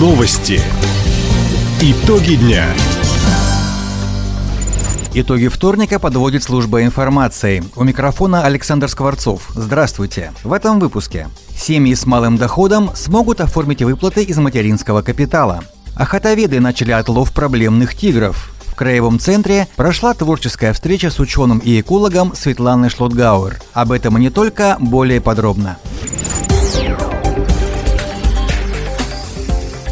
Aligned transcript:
Новости. 0.00 0.62
Итоги 1.82 2.36
дня. 2.36 2.64
Итоги 5.12 5.48
вторника 5.48 5.98
подводит 5.98 6.42
служба 6.42 6.82
информации. 6.84 7.62
У 7.76 7.84
микрофона 7.84 8.46
Александр 8.46 8.88
Скворцов. 8.88 9.50
Здравствуйте. 9.54 10.32
В 10.42 10.54
этом 10.54 10.80
выпуске. 10.80 11.28
Семьи 11.54 11.92
с 11.92 12.06
малым 12.06 12.38
доходом 12.38 12.92
смогут 12.94 13.42
оформить 13.42 13.82
выплаты 13.82 14.22
из 14.22 14.38
материнского 14.38 15.02
капитала. 15.02 15.62
Охотоведы 15.96 16.60
начали 16.60 16.92
отлов 16.92 17.34
проблемных 17.34 17.94
тигров. 17.94 18.54
В 18.68 18.76
Краевом 18.76 19.18
центре 19.18 19.68
прошла 19.76 20.14
творческая 20.14 20.72
встреча 20.72 21.10
с 21.10 21.20
ученым 21.20 21.58
и 21.58 21.78
экологом 21.78 22.34
Светланой 22.34 22.88
Шлотгауэр. 22.88 23.60
Об 23.74 23.92
этом 23.92 24.16
и 24.16 24.22
не 24.22 24.30
только, 24.30 24.78
более 24.80 25.20
подробно. 25.20 25.76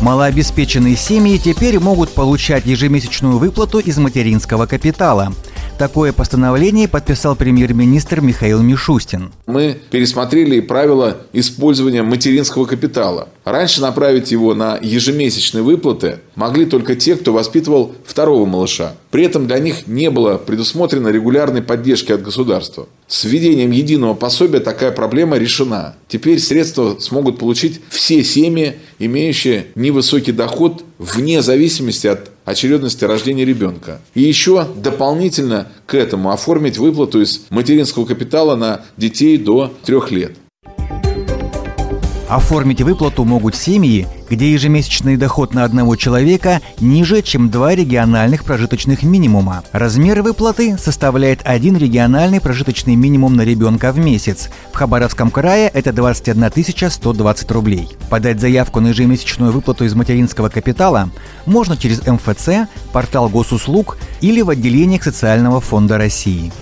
Малообеспеченные 0.01 0.95
семьи 0.95 1.39
теперь 1.39 1.81
могут 1.81 2.11
получать 2.11 2.67
ежемесячную 2.67 3.39
выплату 3.39 3.81
из 3.81 3.99
материнского 3.99 4.67
капитала. 4.67 5.35
Такое 5.77 6.13
постановление 6.13 6.89
подписал 6.89 7.37
премьер-министр 7.37 8.21
Михаил 8.21 8.63
Мишустин. 8.63 9.33
Мы 9.47 9.77
пересмотрели 9.91 10.59
правила 10.59 11.19
использования 11.33 12.03
материнского 12.03 12.65
капитала. 12.65 13.29
Раньше 13.45 13.81
направить 13.81 14.33
его 14.33 14.55
на 14.55 14.77
ежемесячные 14.81 15.63
выплаты 15.63 16.19
могли 16.35 16.67
только 16.67 16.97
те, 16.97 17.15
кто 17.15 17.33
воспитывал 17.33 17.95
второго 18.05 18.45
малыша. 18.45 18.95
При 19.11 19.25
этом 19.25 19.47
для 19.47 19.61
них 19.61 19.87
не 19.87 20.11
было 20.11 20.37
предусмотрено 20.37 21.09
регулярной 21.09 21.63
поддержки 21.63 22.11
от 22.11 22.23
государства. 22.23 22.89
С 23.07 23.25
введением 23.25 23.71
единого 23.71 24.15
пособия 24.15 24.61
такая 24.61 24.91
проблема 24.91 25.39
решена. 25.39 25.95
Теперь 26.09 26.41
средства 26.41 26.97
смогут 26.99 27.39
получить 27.39 27.81
все 27.89 28.25
семьи, 28.25 28.77
имеющие 28.99 29.67
невысокий 29.75 30.33
доход 30.33 30.85
вне 30.99 31.43
зависимости 31.43 32.07
от 32.07 32.31
очередности 32.45 33.05
рождения 33.05 33.45
ребенка. 33.45 34.01
И 34.15 34.23
еще 34.23 34.67
дополнительно 34.77 35.69
к 35.87 35.95
этому 35.95 36.33
оформить 36.33 36.79
выплату 36.79 37.21
из 37.21 37.43
материнского 37.51 38.05
капитала 38.05 38.57
на 38.57 38.83
детей 38.97 39.37
до 39.37 39.73
трех 39.85 40.11
лет. 40.11 40.37
Оформить 42.29 42.83
выплату 42.83 43.25
могут 43.25 43.55
семьи, 43.55 44.07
где 44.31 44.53
ежемесячный 44.53 45.17
доход 45.17 45.55
на 45.55 45.65
одного 45.65 45.97
человека 45.97 46.61
ниже, 46.81 47.23
чем 47.23 47.51
два 47.51 47.75
региональных 47.75 48.45
прожиточных 48.45 49.03
минимума. 49.03 49.63
Размер 49.73 50.23
выплаты 50.23 50.77
составляет 50.79 51.41
один 51.45 51.77
региональный 51.77 52.41
прожиточный 52.41 52.97
минимум 52.97 53.37
на 53.37 53.43
ребенка 53.43 53.93
в 53.93 53.99
месяц. 53.99 54.49
В 54.73 54.77
Хабаровском 54.77 55.31
крае 55.31 55.69
это 55.69 55.93
21 55.93 56.91
120 56.91 57.51
рублей. 57.51 57.89
Подать 58.11 58.41
заявку 58.41 58.81
на 58.81 58.89
ежемесячную 58.89 59.53
выплату 59.53 59.85
из 59.85 59.95
материнского 59.95 60.49
капитала 60.49 61.11
можно 61.47 61.77
через 61.77 62.07
МФЦ, 62.07 62.69
портал 62.93 63.29
госуслуг 63.29 63.99
или 64.21 64.41
в 64.43 64.51
отделениях 64.51 65.05
Социального 65.05 65.61
фонда 65.61 65.99
России. 65.99 66.53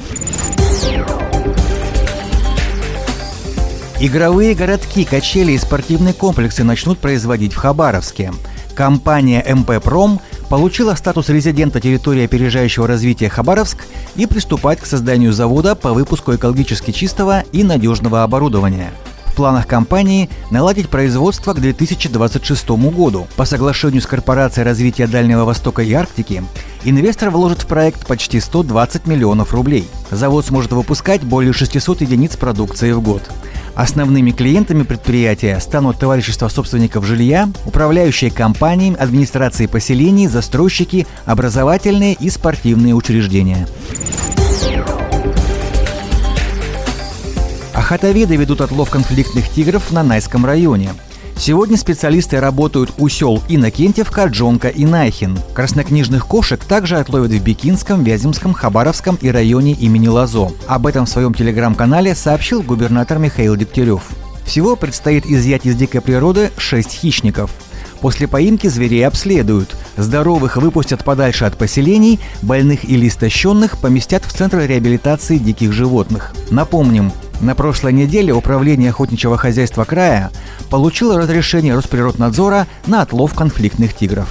Игровые 3.99 4.55
городки, 4.55 5.05
качели 5.05 5.53
и 5.53 5.59
спортивные 5.59 6.13
комплексы 6.13 6.65
начнут 6.65 6.99
производить 6.99 7.55
в 7.55 7.57
Хабаровске. 7.57 8.35
Компания 8.75 9.43
МП 9.49 9.83
«Пром» 9.83 10.21
получила 10.51 10.95
статус 10.95 11.31
резидента 11.31 11.81
территории 11.81 12.27
опережающего 12.27 12.87
развития 12.87 13.31
Хабаровск 13.31 13.87
и 14.17 14.27
приступает 14.27 14.83
к 14.83 14.87
созданию 14.87 15.33
завода 15.33 15.75
по 15.75 15.95
выпуску 15.95 16.35
экологически 16.35 16.91
чистого 16.91 17.41
и 17.53 17.65
надежного 17.65 18.23
оборудования– 18.23 18.93
планах 19.37 19.69
компании 19.69 20.29
наладить 20.51 20.89
производство 20.89 21.53
к 21.53 21.61
2026 21.61 22.69
году. 22.71 23.29
По 23.37 23.45
соглашению 23.45 24.03
с 24.03 24.07
Корпорацией 24.07 24.65
развития 24.65 25.07
Дальнего 25.07 25.45
Востока 25.45 25.83
и 25.83 25.93
Арктики, 25.93 26.43
инвестор 26.85 27.31
вложит 27.31 27.63
в 27.63 27.67
проект 27.67 28.07
почти 28.07 28.41
120 28.41 29.07
миллионов 29.07 29.53
рублей. 29.53 29.87
Завод 30.11 30.47
сможет 30.47 30.73
выпускать 30.73 31.23
более 31.23 31.53
600 31.53 32.01
единиц 32.01 32.37
продукции 32.37 32.91
в 32.93 33.01
год. 33.01 33.23
Основными 33.77 34.31
клиентами 34.31 34.85
предприятия 34.85 35.61
станут 35.61 35.99
товарищества 35.99 36.49
собственников 36.49 37.05
жилья, 37.05 37.51
управляющие 37.67 38.31
компаниями, 38.31 38.97
администрации 38.97 39.67
поселений, 39.67 40.29
застройщики, 40.29 41.07
образовательные 41.27 42.15
и 42.15 42.31
спортивные 42.31 42.95
учреждения. 42.95 43.69
Охотоведы 47.75 48.37
ведут 48.37 48.63
отлов 48.63 48.89
конфликтных 48.89 49.51
тигров 49.51 49.91
в 49.91 49.93
Нанайском 49.93 50.47
районе. 50.47 50.95
Сегодня 51.39 51.77
специалисты 51.77 52.41
работают 52.41 52.95
у 52.99 53.09
сел 53.09 53.43
Иннокентьевка, 53.49 54.25
Джонка 54.25 54.69
и 54.69 54.87
Найхин. 54.87 55.39
Краснокнижных 55.53 56.27
кошек 56.27 56.65
также 56.65 56.97
отловят 56.97 57.31
в 57.31 57.43
Бикинском, 57.43 58.03
Вяземском, 58.03 58.55
Хабаровском 58.55 59.19
и 59.21 59.29
районе 59.31 59.73
имени 59.73 60.09
Лазо. 60.09 60.51
Об 60.67 60.87
этом 60.87 61.05
в 61.05 61.11
своем 61.11 61.35
телеграм-канале 61.35 62.15
сообщил 62.15 62.63
губернатор 62.63 63.19
Михаил 63.19 63.55
Дегтярев. 63.55 64.03
Всего 64.47 64.77
предстоит 64.77 65.27
изъять 65.27 65.67
из 65.67 65.77
дикой 65.77 66.01
природы 66.01 66.51
6 66.57 66.91
хищников. 66.91 67.51
После 68.01 68.29
поимки 68.29 68.67
зверей 68.67 69.07
обследуют. 69.07 69.77
Здоровых 69.97 70.57
выпустят 70.57 71.05
подальше 71.05 71.45
от 71.45 71.57
поселений, 71.57 72.21
больных 72.43 72.85
или 72.85 73.09
истощенных 73.09 73.79
поместят 73.79 74.25
в 74.25 74.33
Центр 74.33 74.61
реабилитации 74.61 75.39
диких 75.39 75.73
животных. 75.73 76.35
Напомним, 76.51 77.13
на 77.41 77.55
прошлой 77.55 77.93
неделе 77.93 78.33
Управление 78.33 78.91
охотничьего 78.91 79.37
хозяйства 79.37 79.85
края 79.85 80.31
получило 80.71 81.19
разрешение 81.19 81.75
Росприроднадзора 81.75 82.67
на 82.87 83.03
отлов 83.03 83.35
конфликтных 83.35 83.95
тигров. 83.95 84.29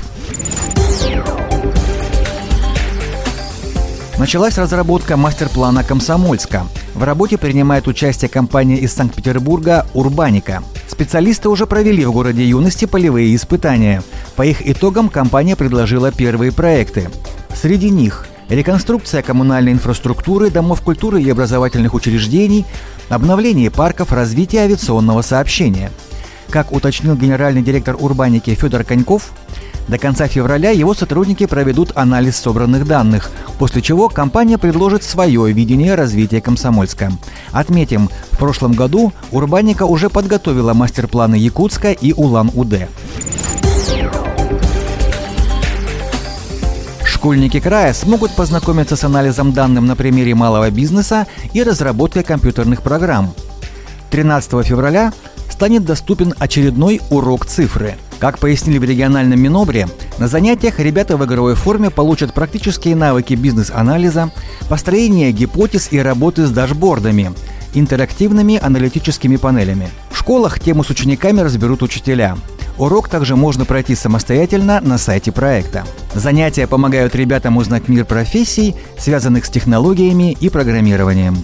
Началась 4.17 4.57
разработка 4.57 5.17
мастер-плана 5.17 5.83
Комсомольска. 5.83 6.65
В 6.93 7.03
работе 7.03 7.37
принимает 7.37 7.87
участие 7.87 8.29
компания 8.29 8.77
из 8.77 8.93
Санкт-Петербурга 8.93 9.85
«Урбаника». 9.93 10.63
Специалисты 10.87 11.49
уже 11.49 11.67
провели 11.67 12.05
в 12.05 12.13
городе 12.13 12.47
юности 12.47 12.85
полевые 12.85 13.35
испытания. 13.35 14.01
По 14.37 14.45
их 14.45 14.65
итогам 14.65 15.09
компания 15.09 15.57
предложила 15.57 16.13
первые 16.13 16.53
проекты. 16.53 17.09
Среди 17.53 17.89
них 17.89 18.25
реконструкция 18.47 19.21
коммунальной 19.21 19.73
инфраструктуры, 19.73 20.49
домов 20.49 20.81
культуры 20.81 21.21
и 21.21 21.29
образовательных 21.29 21.93
учреждений, 21.93 22.65
обновление 23.09 23.71
парков, 23.71 24.11
развитие 24.11 24.63
авиационного 24.63 25.21
сообщения. 25.21 25.91
Как 26.49 26.71
уточнил 26.71 27.15
генеральный 27.15 27.61
директор 27.61 27.95
Урбаники 27.99 28.53
Федор 28.55 28.83
Коньков, 28.83 29.31
до 29.87 29.99
конца 29.99 30.27
февраля 30.27 30.71
его 30.71 30.93
сотрудники 30.93 31.45
проведут 31.45 31.91
анализ 31.95 32.37
собранных 32.37 32.87
данных, 32.87 33.29
после 33.59 33.81
чего 33.81 34.09
компания 34.09 34.57
предложит 34.57 35.03
свое 35.03 35.51
видение 35.51 35.93
развития 35.95 36.41
Комсомольска. 36.41 37.11
Отметим, 37.51 38.09
в 38.31 38.37
прошлом 38.37 38.73
году 38.73 39.13
Урбаника 39.31 39.83
уже 39.83 40.09
подготовила 40.09 40.73
мастер-планы 40.73 41.35
Якутска 41.35 41.91
и 41.91 42.13
Улан-Удэ. 42.13 42.87
Школьники 47.25 47.59
края 47.59 47.91
смогут 47.95 48.35
познакомиться 48.35 48.95
с 48.95 49.03
анализом 49.03 49.51
данных 49.51 49.83
на 49.83 49.95
примере 49.95 50.35
малого 50.35 50.69
бизнеса 50.69 51.25
и 51.53 51.63
разработкой 51.63 52.21
компьютерных 52.21 52.83
программ. 52.83 53.33
13 54.11 54.63
февраля 54.63 55.11
станет 55.49 55.85
доступен 55.85 56.35
очередной 56.37 57.01
урок 57.09 57.47
цифры. 57.47 57.95
Как 58.19 58.37
пояснили 58.37 58.77
в 58.77 58.83
региональном 58.83 59.41
Минобре, 59.41 59.87
на 60.19 60.27
занятиях 60.27 60.77
ребята 60.77 61.17
в 61.17 61.25
игровой 61.25 61.55
форме 61.55 61.89
получат 61.89 62.31
практические 62.31 62.95
навыки 62.95 63.33
бизнес-анализа, 63.33 64.29
построения 64.69 65.31
гипотез 65.31 65.87
и 65.89 65.97
работы 65.97 66.45
с 66.45 66.51
дашбордами, 66.51 67.33
интерактивными 67.73 68.59
аналитическими 68.61 69.37
панелями. 69.37 69.89
В 70.11 70.19
школах 70.19 70.59
тему 70.59 70.83
с 70.83 70.91
учениками 70.91 71.41
разберут 71.41 71.81
учителя. 71.81 72.37
Урок 72.77 73.07
также 73.07 73.35
можно 73.35 73.65
пройти 73.65 73.95
самостоятельно 73.95 74.81
на 74.81 74.97
сайте 74.97 75.31
проекта. 75.31 75.85
Занятия 76.13 76.67
помогают 76.67 77.15
ребятам 77.15 77.57
узнать 77.57 77.87
мир 77.87 78.05
профессий, 78.05 78.75
связанных 78.97 79.45
с 79.45 79.49
технологиями 79.49 80.35
и 80.39 80.49
программированием. 80.49 81.35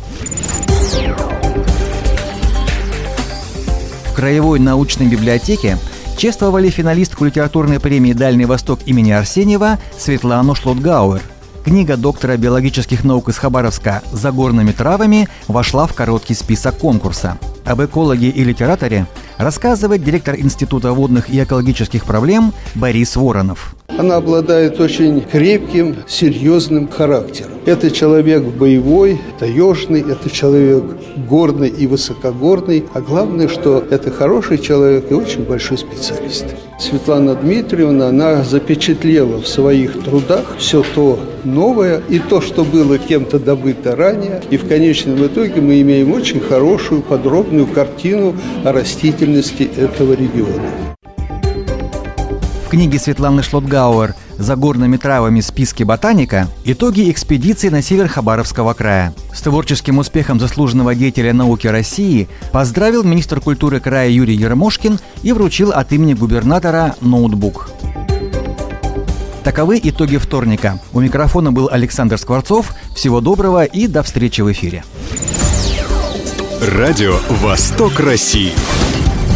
В 4.06 4.13
Краевой 4.13 4.60
научной 4.60 5.07
библиотеке 5.07 5.78
чествовали 6.18 6.69
финалистку 6.69 7.25
литературной 7.25 7.80
премии 7.80 8.13
«Дальний 8.13 8.45
Восток» 8.45 8.80
имени 8.86 9.12
Арсеньева 9.12 9.80
Светлану 9.98 10.54
Шлотгауэр. 10.54 11.22
Книга 11.63 11.95
доктора 11.95 12.37
биологических 12.37 13.03
наук 13.03 13.29
из 13.29 13.37
Хабаровска 13.37 14.01
«За 14.11 14.31
горными 14.31 14.71
травами» 14.71 15.29
вошла 15.47 15.85
в 15.85 15.93
короткий 15.93 16.33
список 16.33 16.79
конкурса. 16.79 17.37
Об 17.65 17.83
экологе 17.83 18.29
и 18.29 18.43
литераторе 18.43 19.05
рассказывает 19.37 20.03
директор 20.03 20.35
Института 20.35 20.91
водных 20.91 21.29
и 21.29 21.41
экологических 21.41 22.05
проблем 22.05 22.51
Борис 22.73 23.15
Воронов. 23.15 23.75
Она 24.01 24.15
обладает 24.15 24.80
очень 24.80 25.21
крепким, 25.21 25.95
серьезным 26.07 26.88
характером. 26.88 27.51
Это 27.65 27.92
человек 27.92 28.44
боевой, 28.44 29.21
таежный, 29.39 30.01
это 30.01 30.30
человек 30.30 30.83
горный 31.30 31.69
и 31.69 31.86
высокогорный, 31.86 32.83
а 32.94 33.01
главное, 33.01 33.48
что 33.48 33.83
это 33.89 34.09
хороший 34.09 34.57
человек 34.57 35.12
и 35.12 35.13
очень 35.13 35.44
большой 35.44 35.77
специалист. 35.77 36.45
Светлана 36.80 37.36
Дмитриевна, 37.36 38.07
она 38.07 38.44
запечатлела 38.44 39.39
в 39.39 39.48
своих 39.48 40.04
трудах 40.04 40.56
все 40.57 40.83
то 40.95 41.19
новое 41.44 42.01
и 42.09 42.18
то, 42.18 42.42
что 42.42 42.63
было 42.63 42.97
кем-то 42.97 43.38
добыто 43.38 43.95
ранее. 43.95 44.42
И 44.50 44.57
в 44.57 44.68
конечном 44.68 45.24
итоге 45.27 45.62
мы 45.62 45.80
имеем 45.81 46.12
очень 46.12 46.39
хорошую, 46.39 47.04
подробную 47.04 47.68
картину 47.68 48.33
о 48.63 48.71
растительности 48.71 49.69
этого 49.77 50.13
региона. 50.13 50.92
Книге 52.71 53.00
Светланы 53.00 53.44
Шлотгауэр 53.44 54.15
«За 54.38 54.56
горными 54.56 54.95
травами. 54.95 55.41
Списки 55.41 55.83
ботаника» 55.83 56.47
итоги 56.63 57.12
экспедиции 57.12 57.68
на 57.68 57.81
север 57.81 58.07
Хабаровского 58.07 58.73
края. 58.73 59.13
С 59.33 59.41
творческим 59.41 59.97
успехом 59.97 60.39
заслуженного 60.39 60.95
деятеля 60.95 61.33
науки 61.33 61.68
России 61.68 62.29
поздравил 62.53 63.03
министр 63.03 63.41
культуры 63.41 63.81
края 63.81 64.09
Юрий 64.09 64.38
Ермошкин 64.38 65.00
и 65.21 65.33
вручил 65.33 65.73
от 65.73 65.91
имени 65.91 66.13
губернатора 66.13 66.95
ноутбук. 67.01 67.69
Таковы 69.44 69.77
итоги 69.83 70.15
вторника. 70.15 70.79
У 70.94 71.01
микрофона 71.01 71.51
был 71.51 71.68
Александр 71.69 72.18
Скворцов. 72.18 72.73
Всего 72.95 73.19
доброго 73.19 73.65
и 73.65 73.88
до 73.88 74.01
встречи 74.01 74.39
в 74.39 74.50
эфире. 74.50 74.85
Радио 76.62 77.18
«Восток 77.41 78.00
России». 78.00 78.53